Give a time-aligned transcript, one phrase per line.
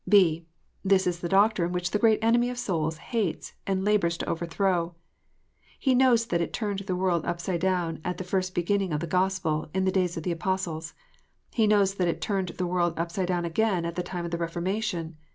[0.09, 0.47] (b)
[0.83, 4.95] This is the doctrine which tlie great enemy of souls hates, and labours to overthrow.
[5.77, 9.05] He knows that it turned the world upside down at the first beginning of the
[9.05, 10.95] Gospel, in the days of the Apostles.
[11.53, 14.39] He knows that it turned the world upside down again at the time of the
[14.39, 15.17] Reformation.